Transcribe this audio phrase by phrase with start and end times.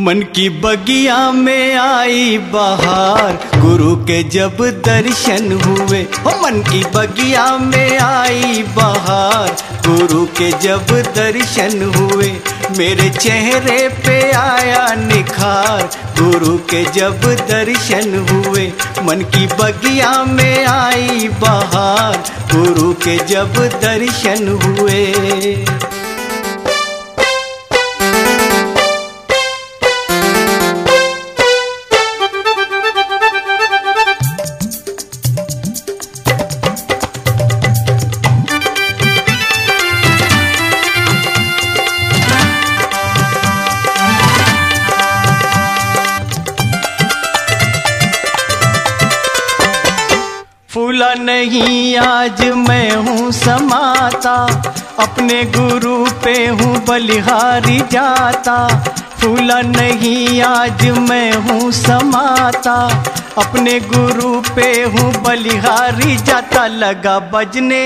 [0.00, 7.58] मन की बगिया में आई बहार। गुरु के जब दर्शन हुए, हो मन की बगिया
[7.58, 12.32] में आई बहार। गुरु के जब दर्शन हुए,
[12.78, 18.72] मेरे चेहरे पे आया निखार। गुरु के जब दर्शन हुए,
[19.02, 22.22] मन की बगिया में आई बहार।
[22.54, 25.14] गुरु के जब दर्शन हुए।
[51.00, 54.32] फूला नहीं, आज मैं हूँ समाता।
[54.98, 58.56] अपने गुरु पे हूँ बलिहारी जाता।
[59.20, 62.74] फूला नहीं, आज मैं हूँ समाता।
[63.38, 67.82] अपने गुरु पे हूँ बलिहारी जाता। लगा बजने,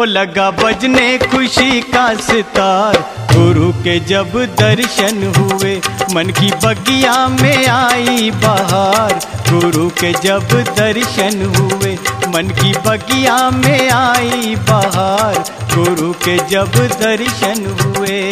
[0.00, 2.98] ओ लगा बजने खुशी का सितार।
[3.34, 5.80] गुरु के जब दर्शन हुए,
[6.14, 9.20] मन की बगिया में आई बहार।
[9.64, 11.98] गुरु के जब दर्शन हुए,
[12.28, 15.38] मन की बगिया में आई बाहर।
[15.74, 18.30] गुरु के जब दर्शन हुए।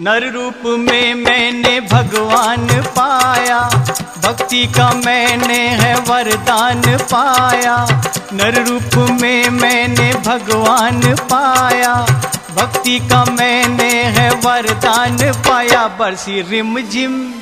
[0.00, 3.60] नर रूप में मैंने भगवान पाया।
[4.24, 6.82] भक्ति का मैंने है वरदान
[7.12, 7.76] पाया।
[8.32, 11.94] नर रूप में मैंने भगवान पाया।
[12.56, 17.32] भक्ति का मैंने है वरदान पाया। बरसी रिम जिम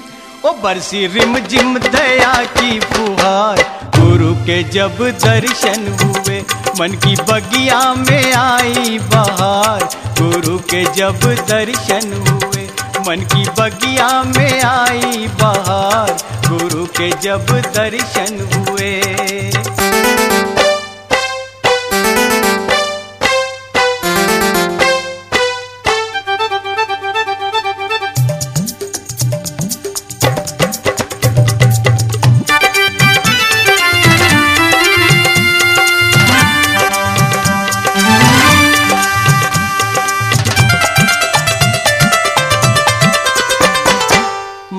[0.45, 6.45] ओ बरसी रिम जिम दया की फुहार। गुरु के जब दर्शन हुए
[6.81, 9.85] मन की बगिया में आई बहार।
[10.21, 12.71] गुरु के जब दर्शन हुए,
[13.09, 16.17] मन की बगिया में आई बहार।
[16.49, 17.47] गुरु के जब
[17.77, 19.52] दर्शन हुए।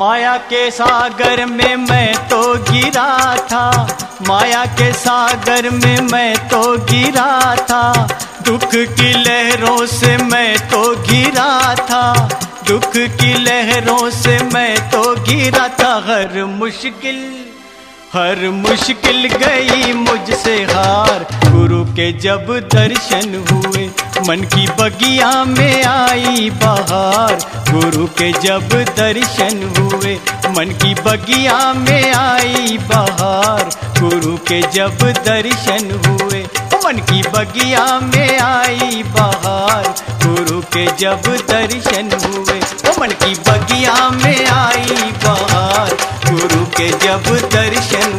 [0.04, 3.88] माया के सागर में मैं तो गिरा था।
[4.28, 8.08] माया के सागर में मैं तो गिरा था।
[8.46, 12.30] दुख की लहरों से मैं तो गिरा था।
[12.68, 17.43] दुख की लहरों से मैं तो गिरा था। हर मुश्किल
[18.16, 23.86] हर मुश्किल गई मुझसे हार। गुरु के जब दर्शन हुए,
[24.28, 27.38] मन की बगिया में आई बहार।
[27.72, 30.14] गुरु के जब दर्शन हुए,
[30.58, 36.44] मन की बगिया में आई बहार। गुरु के जब दर्शन हुए,
[36.86, 39.94] मन की बगिया में आई बहार।
[40.26, 42.62] गुरु के जब दर्शन हुए
[43.04, 45.90] मन की बगिया में आई बहार
[46.28, 47.24] गुरु के जब
[47.56, 48.12] दर्शन